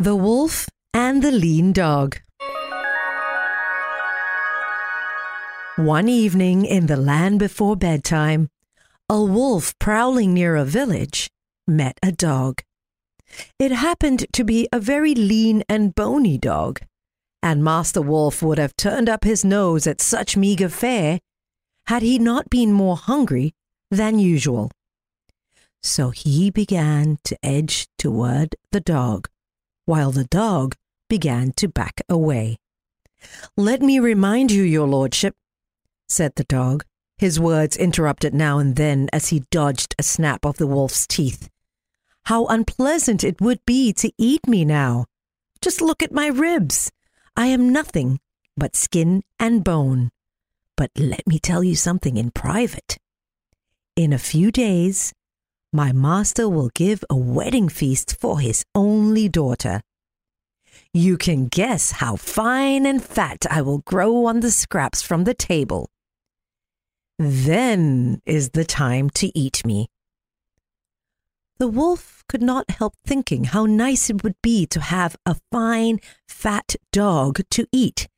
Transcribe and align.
The 0.00 0.14
Wolf 0.14 0.68
and 0.94 1.24
the 1.24 1.32
Lean 1.32 1.72
Dog. 1.72 2.20
One 5.74 6.08
evening 6.08 6.64
in 6.64 6.86
the 6.86 6.96
land 6.96 7.40
before 7.40 7.74
bedtime, 7.74 8.48
a 9.08 9.20
wolf 9.20 9.76
prowling 9.80 10.32
near 10.32 10.54
a 10.54 10.64
village 10.64 11.28
met 11.66 11.98
a 12.00 12.12
dog. 12.12 12.62
It 13.58 13.72
happened 13.72 14.26
to 14.34 14.44
be 14.44 14.68
a 14.72 14.78
very 14.78 15.16
lean 15.16 15.64
and 15.68 15.96
bony 15.96 16.38
dog, 16.38 16.78
and 17.42 17.64
Master 17.64 18.00
Wolf 18.00 18.40
would 18.40 18.58
have 18.58 18.76
turned 18.76 19.08
up 19.08 19.24
his 19.24 19.44
nose 19.44 19.84
at 19.88 20.00
such 20.00 20.36
meager 20.36 20.68
fare 20.68 21.18
had 21.88 22.02
he 22.02 22.20
not 22.20 22.50
been 22.50 22.72
more 22.72 22.96
hungry 22.96 23.52
than 23.90 24.20
usual. 24.20 24.70
So 25.82 26.10
he 26.10 26.50
began 26.50 27.18
to 27.24 27.36
edge 27.42 27.88
toward 27.98 28.54
the 28.70 28.80
dog 28.80 29.28
while 29.88 30.12
the 30.12 30.24
dog 30.24 30.74
began 31.08 31.50
to 31.50 31.66
back 31.66 32.02
away. 32.10 32.58
Let 33.56 33.80
me 33.80 33.98
remind 33.98 34.52
you, 34.52 34.62
your 34.62 34.86
lordship, 34.86 35.34
said 36.06 36.34
the 36.36 36.44
dog, 36.44 36.84
his 37.16 37.40
words 37.40 37.74
interrupted 37.74 38.34
now 38.34 38.58
and 38.58 38.76
then 38.76 39.08
as 39.14 39.28
he 39.28 39.44
dodged 39.50 39.94
a 39.98 40.02
snap 40.02 40.44
of 40.44 40.58
the 40.58 40.66
wolf's 40.66 41.06
teeth. 41.06 41.48
How 42.24 42.44
unpleasant 42.48 43.24
it 43.24 43.40
would 43.40 43.64
be 43.64 43.94
to 43.94 44.12
eat 44.18 44.46
me 44.46 44.62
now. 44.66 45.06
Just 45.62 45.80
look 45.80 46.02
at 46.02 46.12
my 46.12 46.26
ribs. 46.26 46.92
I 47.34 47.46
am 47.46 47.72
nothing 47.72 48.20
but 48.58 48.76
skin 48.76 49.22
and 49.40 49.64
bone. 49.64 50.10
But 50.76 50.90
let 50.96 51.26
me 51.26 51.38
tell 51.38 51.64
you 51.64 51.74
something 51.74 52.18
in 52.18 52.30
private. 52.30 52.98
In 53.96 54.12
a 54.12 54.18
few 54.18 54.52
days, 54.52 55.14
my 55.72 55.92
master 55.92 56.48
will 56.48 56.70
give 56.74 57.04
a 57.10 57.16
wedding 57.16 57.68
feast 57.68 58.16
for 58.18 58.40
his 58.40 58.64
only 58.74 59.28
daughter. 59.28 59.82
You 60.94 61.18
can 61.18 61.46
guess 61.46 61.92
how 61.92 62.16
fine 62.16 62.86
and 62.86 63.04
fat 63.04 63.44
I 63.50 63.60
will 63.60 63.78
grow 63.78 64.24
on 64.24 64.40
the 64.40 64.50
scraps 64.50 65.02
from 65.02 65.24
the 65.24 65.34
table. 65.34 65.90
Then 67.18 68.22
is 68.24 68.50
the 68.50 68.64
time 68.64 69.10
to 69.10 69.36
eat 69.38 69.66
me. 69.66 69.88
The 71.58 71.68
wolf 71.68 72.24
could 72.28 72.42
not 72.42 72.70
help 72.70 72.94
thinking 73.04 73.44
how 73.44 73.66
nice 73.66 74.08
it 74.08 74.22
would 74.22 74.36
be 74.42 74.64
to 74.66 74.80
have 74.80 75.16
a 75.26 75.36
fine, 75.50 75.98
fat 76.28 76.76
dog 76.92 77.40
to 77.50 77.66
eat 77.72 78.08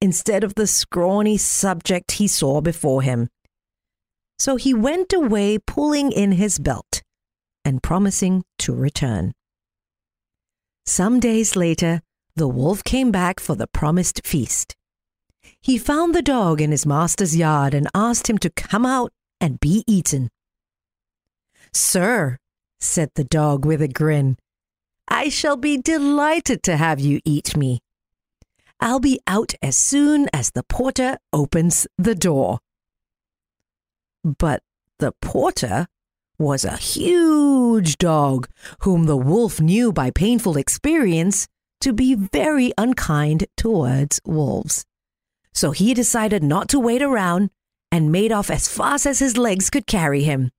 instead 0.00 0.42
of 0.42 0.54
the 0.54 0.66
scrawny 0.66 1.36
subject 1.36 2.12
he 2.12 2.26
saw 2.26 2.60
before 2.60 3.02
him. 3.02 3.28
So 4.38 4.56
he 4.56 4.74
went 4.74 5.12
away 5.12 5.58
pulling 5.58 6.10
in 6.10 6.32
his 6.32 6.58
belt 6.58 6.89
and 7.64 7.82
promising 7.82 8.44
to 8.58 8.74
return. 8.74 9.32
Some 10.86 11.20
days 11.20 11.56
later, 11.56 12.02
the 12.36 12.48
wolf 12.48 12.82
came 12.84 13.10
back 13.10 13.40
for 13.40 13.54
the 13.54 13.66
promised 13.66 14.26
feast. 14.26 14.76
He 15.60 15.78
found 15.78 16.14
the 16.14 16.22
dog 16.22 16.60
in 16.60 16.70
his 16.70 16.86
master's 16.86 17.36
yard 17.36 17.74
and 17.74 17.88
asked 17.94 18.28
him 18.28 18.38
to 18.38 18.50
come 18.50 18.86
out 18.86 19.12
and 19.40 19.60
be 19.60 19.84
eaten. 19.86 20.30
Sir, 21.72 22.38
said 22.80 23.10
the 23.14 23.24
dog 23.24 23.64
with 23.64 23.82
a 23.82 23.88
grin, 23.88 24.38
I 25.06 25.28
shall 25.28 25.56
be 25.56 25.76
delighted 25.76 26.62
to 26.64 26.76
have 26.76 26.98
you 26.98 27.20
eat 27.24 27.56
me. 27.56 27.80
I'll 28.80 29.00
be 29.00 29.20
out 29.26 29.54
as 29.60 29.76
soon 29.76 30.28
as 30.32 30.50
the 30.50 30.62
porter 30.62 31.18
opens 31.32 31.86
the 31.98 32.14
door. 32.14 32.60
But 34.24 34.62
the 34.98 35.12
porter 35.20 35.88
was 36.40 36.64
a 36.64 36.78
huge 36.78 37.98
dog 37.98 38.48
whom 38.80 39.04
the 39.04 39.16
wolf 39.16 39.60
knew 39.60 39.92
by 39.92 40.10
painful 40.10 40.56
experience 40.56 41.46
to 41.82 41.92
be 41.92 42.14
very 42.14 42.72
unkind 42.78 43.46
towards 43.56 44.20
wolves. 44.24 44.86
So 45.52 45.72
he 45.72 45.92
decided 45.92 46.42
not 46.42 46.70
to 46.70 46.80
wait 46.80 47.02
around 47.02 47.50
and 47.92 48.10
made 48.10 48.32
off 48.32 48.50
as 48.50 48.68
fast 48.68 49.04
as 49.04 49.18
his 49.18 49.36
legs 49.36 49.68
could 49.68 49.86
carry 49.86 50.22
him. 50.22 50.50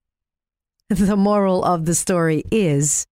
The 0.89 1.17
moral 1.17 1.63
of 1.63 1.85
the 1.85 1.95
story 1.95 2.43
is 2.51 3.07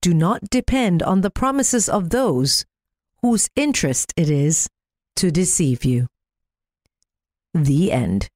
do 0.00 0.12
not 0.12 0.50
depend 0.50 1.00
on 1.02 1.20
the 1.20 1.30
promises 1.30 1.88
of 1.88 2.10
those 2.10 2.66
whose 3.20 3.48
interest 3.54 4.12
it 4.16 4.28
is 4.28 4.68
to 5.14 5.30
deceive 5.30 5.84
you. 5.84 6.08
The 7.54 7.92
end. 7.92 8.28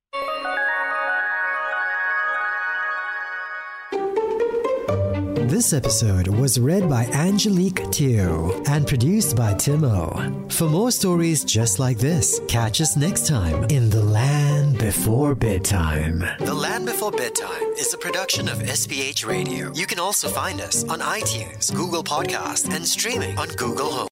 This 5.47 5.73
episode 5.73 6.27
was 6.27 6.59
read 6.59 6.89
by 6.89 7.05
Angelique 7.13 7.89
Teo 7.93 8.61
and 8.67 8.85
produced 8.85 9.37
by 9.37 9.55
Timo. 9.55 10.51
For 10.51 10.69
more 10.69 10.91
stories 10.91 11.45
just 11.45 11.79
like 11.79 11.99
this, 11.99 12.41
catch 12.49 12.81
us 12.81 12.97
next 12.97 13.29
time 13.29 13.63
in 13.71 13.89
The 13.89 14.03
Land 14.03 14.77
Before 14.77 15.37
Bedtime. 15.37 16.25
The 16.41 16.53
Land 16.53 16.87
Before 16.87 17.13
Bedtime 17.13 17.63
is 17.79 17.95
a 17.95 17.99
production 17.99 18.49
of 18.49 18.59
SPH 18.59 19.25
Radio. 19.25 19.73
You 19.73 19.87
can 19.87 20.01
also 20.01 20.29
find 20.29 20.61
us 20.61 20.83
on 20.89 20.99
iTunes, 20.99 21.73
Google 21.73 22.03
Podcast, 22.03 22.75
and 22.75 22.85
streaming 22.85 23.39
on 23.39 23.47
Google 23.51 23.93
Home. 23.93 24.05